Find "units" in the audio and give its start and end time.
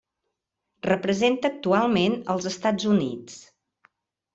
2.99-3.41